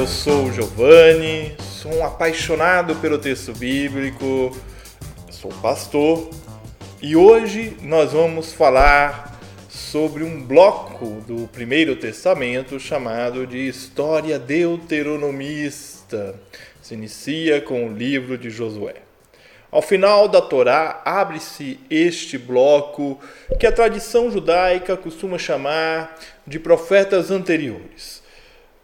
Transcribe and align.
eu 0.00 0.06
sou 0.06 0.46
o 0.46 0.52
Giovanni, 0.52 1.54
sou 1.60 1.94
um 1.94 2.02
apaixonado 2.02 2.96
pelo 2.96 3.18
texto 3.18 3.52
bíblico, 3.52 4.50
sou 5.30 5.52
pastor 5.60 6.30
e 7.02 7.14
hoje 7.14 7.76
nós 7.82 8.12
vamos 8.12 8.50
falar 8.50 9.38
sobre 9.68 10.24
um 10.24 10.42
bloco 10.42 11.22
do 11.26 11.46
Primeiro 11.48 11.94
Testamento 11.96 12.80
chamado 12.80 13.46
de 13.46 13.68
História 13.68 14.38
Deuteronomista. 14.38 16.34
Se 16.80 16.94
inicia 16.94 17.60
com 17.60 17.86
o 17.86 17.92
livro 17.92 18.38
de 18.38 18.48
Josué. 18.48 18.94
Ao 19.70 19.82
final 19.82 20.28
da 20.28 20.40
Torá, 20.40 21.02
abre-se 21.04 21.78
este 21.90 22.38
bloco 22.38 23.20
que 23.58 23.66
a 23.66 23.72
tradição 23.72 24.30
judaica 24.30 24.96
costuma 24.96 25.36
chamar 25.36 26.18
de 26.46 26.58
profetas 26.58 27.30
anteriores. 27.30 28.19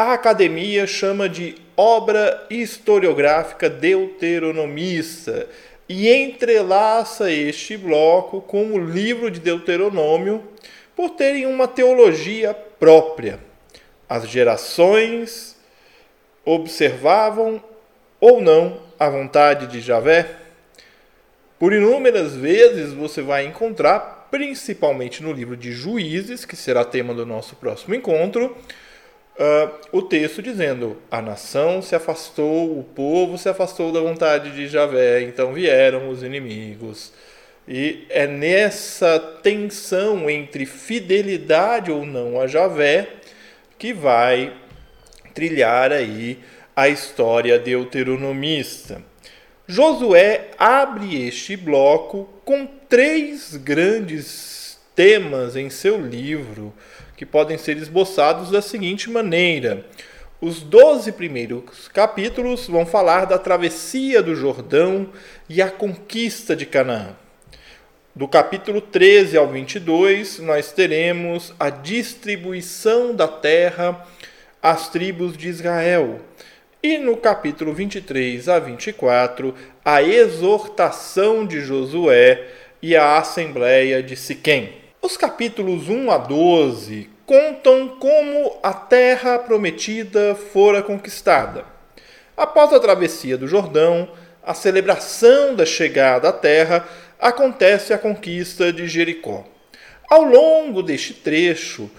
A 0.00 0.12
academia 0.12 0.86
chama 0.86 1.28
de 1.28 1.56
obra 1.76 2.46
historiográfica 2.48 3.68
deuteronomista 3.68 5.48
e 5.88 6.08
entrelaça 6.08 7.32
este 7.32 7.76
bloco 7.76 8.40
com 8.40 8.66
o 8.66 8.78
livro 8.78 9.28
de 9.28 9.40
Deuteronômio 9.40 10.44
por 10.94 11.10
terem 11.10 11.46
uma 11.46 11.66
teologia 11.66 12.54
própria. 12.54 13.40
As 14.08 14.28
gerações 14.28 15.56
observavam 16.44 17.60
ou 18.20 18.40
não 18.40 18.80
a 19.00 19.10
vontade 19.10 19.66
de 19.66 19.80
Javé. 19.80 20.30
Por 21.58 21.72
inúmeras 21.72 22.36
vezes 22.36 22.92
você 22.92 23.20
vai 23.20 23.46
encontrar, 23.46 24.28
principalmente 24.30 25.24
no 25.24 25.32
livro 25.32 25.56
de 25.56 25.72
Juízes, 25.72 26.44
que 26.44 26.54
será 26.54 26.84
tema 26.84 27.12
do 27.12 27.26
nosso 27.26 27.56
próximo 27.56 27.96
encontro, 27.96 28.56
uh, 29.38 29.74
o 29.92 30.02
texto 30.02 30.42
dizendo: 30.42 30.96
a 31.10 31.22
nação 31.22 31.80
se 31.80 31.94
afastou, 31.94 32.78
o 32.78 32.82
povo 32.82 33.38
se 33.38 33.48
afastou 33.48 33.92
da 33.92 34.00
vontade 34.00 34.50
de 34.50 34.68
Javé, 34.68 35.22
então 35.22 35.52
vieram 35.52 36.08
os 36.08 36.22
inimigos. 36.22 37.12
E 37.66 38.06
é 38.08 38.26
nessa 38.26 39.18
tensão 39.42 40.28
entre 40.28 40.64
fidelidade 40.64 41.90
ou 41.90 42.04
não 42.04 42.40
a 42.40 42.46
Javé 42.46 43.08
que 43.78 43.92
vai 43.92 44.52
trilhar 45.34 45.92
aí 45.92 46.38
a 46.74 46.88
história 46.88 47.58
deuteronomista. 47.58 49.02
Josué 49.66 50.48
abre 50.58 51.26
este 51.26 51.56
bloco 51.56 52.28
com 52.44 52.66
três 52.88 53.54
grandes 53.54 54.67
temas 54.98 55.54
em 55.54 55.70
seu 55.70 56.04
livro 56.04 56.74
que 57.16 57.24
podem 57.24 57.56
ser 57.56 57.76
esboçados 57.76 58.50
da 58.50 58.60
seguinte 58.60 59.08
maneira: 59.08 59.86
os 60.40 60.60
doze 60.60 61.12
primeiros 61.12 61.86
capítulos 61.86 62.66
vão 62.66 62.84
falar 62.84 63.24
da 63.24 63.38
travessia 63.38 64.20
do 64.20 64.34
Jordão 64.34 65.10
e 65.48 65.62
a 65.62 65.70
conquista 65.70 66.56
de 66.56 66.66
Canaã. 66.66 67.14
Do 68.12 68.26
capítulo 68.26 68.80
13 68.80 69.36
ao 69.36 69.46
22, 69.46 70.40
nós 70.40 70.72
teremos 70.72 71.54
a 71.60 71.70
distribuição 71.70 73.14
da 73.14 73.28
terra 73.28 74.04
às 74.60 74.88
tribos 74.88 75.36
de 75.36 75.48
Israel. 75.48 76.18
E 76.82 76.98
no 76.98 77.16
capítulo 77.16 77.72
23 77.72 78.48
a 78.48 78.58
24, 78.58 79.54
a 79.84 80.02
exortação 80.02 81.46
de 81.46 81.60
Josué 81.60 82.48
e 82.82 82.96
a 82.96 83.18
assembleia 83.18 84.02
de 84.02 84.16
Siquém. 84.16 84.77
Os 85.08 85.16
capítulos 85.16 85.88
1 85.88 86.10
a 86.10 86.18
12 86.18 87.08
contam 87.24 87.96
como 87.98 88.58
a 88.62 88.74
terra 88.74 89.38
prometida 89.38 90.34
fora 90.34 90.82
conquistada. 90.82 91.64
Após 92.36 92.74
a 92.74 92.78
travessia 92.78 93.38
do 93.38 93.48
Jordão, 93.48 94.06
a 94.44 94.52
celebração 94.52 95.54
da 95.54 95.64
chegada 95.64 96.28
à 96.28 96.32
terra, 96.32 96.86
acontece 97.18 97.94
a 97.94 97.98
conquista 97.98 98.70
de 98.70 98.86
Jericó. 98.86 99.46
Ao 100.10 100.24
longo 100.24 100.82
deste 100.82 101.14
trecho, 101.14 101.90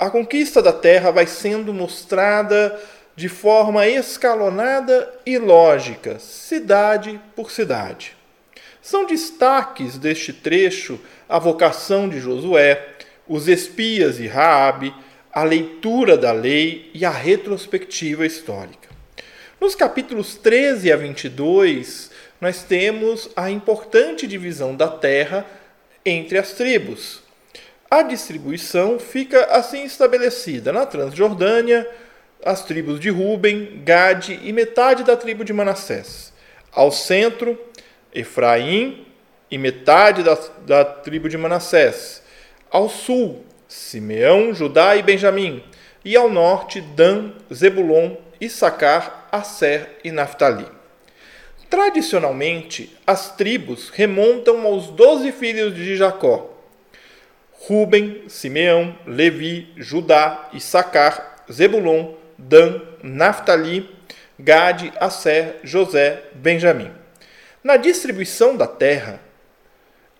a 0.00 0.10
conquista 0.10 0.60
da 0.60 0.72
terra 0.72 1.12
vai 1.12 1.28
sendo 1.28 1.72
mostrada 1.72 2.76
de 3.14 3.28
forma 3.28 3.86
escalonada 3.86 5.14
e 5.24 5.38
lógica, 5.38 6.18
cidade 6.18 7.20
por 7.36 7.52
cidade. 7.52 8.15
São 8.86 9.04
destaques 9.04 9.98
deste 9.98 10.32
trecho 10.32 10.96
a 11.28 11.40
vocação 11.40 12.08
de 12.08 12.20
Josué, 12.20 12.86
os 13.26 13.48
espias 13.48 14.20
e 14.20 14.28
Raabe, 14.28 14.94
a 15.32 15.42
leitura 15.42 16.16
da 16.16 16.30
lei 16.30 16.88
e 16.94 17.04
a 17.04 17.10
retrospectiva 17.10 18.24
histórica. 18.24 18.88
Nos 19.60 19.74
capítulos 19.74 20.36
13 20.36 20.92
a 20.92 20.96
22, 20.96 22.12
nós 22.40 22.62
temos 22.62 23.28
a 23.34 23.50
importante 23.50 24.24
divisão 24.24 24.76
da 24.76 24.86
terra 24.86 25.44
entre 26.04 26.38
as 26.38 26.52
tribos. 26.52 27.24
A 27.90 28.02
distribuição 28.02 29.00
fica 29.00 29.46
assim 29.46 29.82
estabelecida 29.82 30.72
na 30.72 30.86
Transjordânia, 30.86 31.90
as 32.44 32.64
tribos 32.64 33.00
de 33.00 33.10
Ruben, 33.10 33.82
Gade 33.84 34.38
e 34.44 34.52
metade 34.52 35.02
da 35.02 35.16
tribo 35.16 35.44
de 35.44 35.52
Manassés. 35.52 36.32
Ao 36.70 36.92
centro, 36.92 37.58
Efraim 38.16 39.06
e 39.50 39.58
metade 39.58 40.22
da, 40.22 40.38
da 40.66 40.84
tribo 40.84 41.28
de 41.28 41.36
Manassés. 41.36 42.22
Ao 42.70 42.88
sul, 42.88 43.44
Simeão, 43.68 44.54
Judá 44.54 44.96
e 44.96 45.02
Benjamim. 45.02 45.62
E 46.04 46.16
ao 46.16 46.30
norte, 46.30 46.80
Dan, 46.80 47.32
Zebulon, 47.52 48.16
Issacar, 48.40 49.28
Asser 49.30 49.98
e 50.04 50.10
Naphtali. 50.10 50.66
Tradicionalmente, 51.68 52.96
as 53.06 53.34
tribos 53.34 53.90
remontam 53.90 54.64
aos 54.66 54.88
doze 54.88 55.32
filhos 55.32 55.74
de 55.74 55.96
Jacó: 55.96 56.54
Ruben, 57.66 58.22
Simeão, 58.28 58.96
Levi, 59.04 59.72
Judá, 59.76 60.48
Issacar, 60.52 61.44
Zebulon, 61.50 62.14
Dan, 62.38 62.80
Naphtali, 63.02 63.90
Gade, 64.38 64.92
Asser, 65.00 65.56
José, 65.64 66.22
Benjamim. 66.34 67.05
Na 67.66 67.76
distribuição 67.76 68.56
da 68.56 68.68
terra 68.68 69.20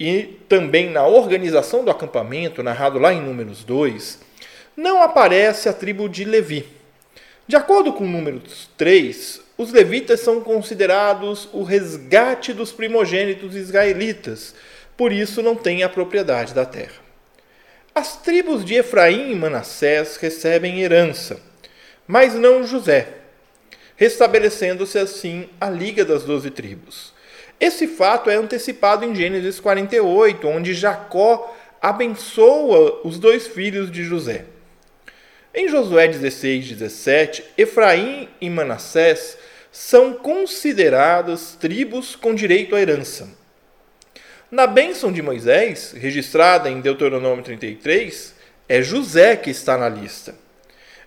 e 0.00 0.40
também 0.48 0.90
na 0.90 1.06
organização 1.06 1.84
do 1.84 1.92
acampamento, 1.92 2.60
narrado 2.60 2.98
lá 2.98 3.14
em 3.14 3.22
Números 3.22 3.62
2, 3.62 4.18
não 4.76 5.00
aparece 5.00 5.68
a 5.68 5.72
tribo 5.72 6.08
de 6.08 6.24
Levi. 6.24 6.66
De 7.46 7.54
acordo 7.54 7.92
com 7.92 8.04
Números 8.04 8.68
3, 8.76 9.40
os 9.56 9.70
levitas 9.70 10.18
são 10.18 10.40
considerados 10.40 11.48
o 11.52 11.62
resgate 11.62 12.52
dos 12.52 12.72
primogênitos 12.72 13.54
israelitas, 13.54 14.52
por 14.96 15.12
isso 15.12 15.40
não 15.40 15.54
têm 15.54 15.84
a 15.84 15.88
propriedade 15.88 16.52
da 16.52 16.66
terra. 16.66 17.00
As 17.94 18.16
tribos 18.16 18.64
de 18.64 18.74
Efraim 18.74 19.30
e 19.30 19.36
Manassés 19.36 20.16
recebem 20.16 20.80
herança, 20.80 21.40
mas 22.08 22.34
não 22.34 22.66
José, 22.66 23.06
restabelecendo-se 23.94 24.98
assim 24.98 25.48
a 25.60 25.70
liga 25.70 26.04
das 26.04 26.24
doze 26.24 26.50
tribos. 26.50 27.14
Esse 27.60 27.86
fato 27.86 28.28
é 28.28 28.34
antecipado 28.34 29.04
em 29.04 29.14
Gênesis 29.14 29.58
48, 29.60 30.46
onde 30.46 30.74
Jacó 30.74 31.56
abençoa 31.80 33.00
os 33.04 33.18
dois 33.18 33.46
filhos 33.46 33.90
de 33.90 34.04
José. 34.04 34.44
Em 35.54 35.68
Josué 35.68 36.06
16, 36.06 36.68
17, 36.68 37.44
Efraim 37.56 38.28
e 38.40 38.50
Manassés 38.50 39.38
são 39.72 40.12
consideradas 40.14 41.56
tribos 41.58 42.14
com 42.14 42.34
direito 42.34 42.74
à 42.76 42.80
herança. 42.80 43.28
Na 44.50 44.66
bênção 44.66 45.10
de 45.10 45.20
Moisés, 45.20 45.92
registrada 45.92 46.70
em 46.70 46.80
Deuteronômio 46.80 47.42
33, 47.42 48.34
é 48.68 48.80
José 48.80 49.36
que 49.36 49.50
está 49.50 49.76
na 49.76 49.88
lista. 49.88 50.34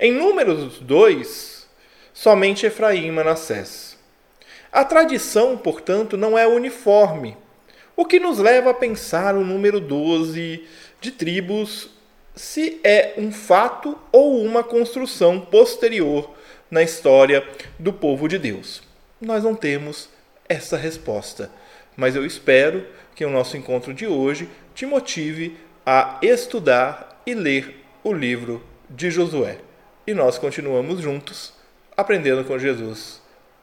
Em 0.00 0.10
Números 0.12 0.78
2, 0.78 1.68
somente 2.14 2.66
Efraim 2.66 3.06
e 3.06 3.10
Manassés. 3.12 3.85
A 4.72 4.84
tradição, 4.84 5.56
portanto, 5.56 6.16
não 6.16 6.36
é 6.36 6.46
uniforme, 6.46 7.36
o 7.96 8.04
que 8.04 8.20
nos 8.20 8.38
leva 8.38 8.70
a 8.70 8.74
pensar 8.74 9.34
o 9.34 9.44
número 9.44 9.80
12 9.80 10.64
de 11.00 11.10
tribos 11.10 11.88
se 12.34 12.78
é 12.84 13.14
um 13.16 13.32
fato 13.32 13.98
ou 14.12 14.42
uma 14.42 14.62
construção 14.62 15.40
posterior 15.40 16.30
na 16.70 16.82
história 16.82 17.46
do 17.78 17.92
povo 17.92 18.28
de 18.28 18.38
Deus. 18.38 18.82
Nós 19.18 19.42
não 19.42 19.54
temos 19.54 20.10
essa 20.46 20.76
resposta, 20.76 21.50
mas 21.96 22.14
eu 22.14 22.26
espero 22.26 22.86
que 23.14 23.24
o 23.24 23.30
nosso 23.30 23.56
encontro 23.56 23.94
de 23.94 24.06
hoje 24.06 24.48
te 24.74 24.84
motive 24.84 25.56
a 25.84 26.18
estudar 26.20 27.22
e 27.24 27.32
ler 27.34 27.82
o 28.04 28.12
livro 28.12 28.62
de 28.90 29.10
Josué. 29.10 29.58
E 30.06 30.12
nós 30.12 30.36
continuamos 30.36 31.00
juntos 31.00 31.54
aprendendo 31.96 32.44
com 32.44 32.58
Jesus 32.58 33.22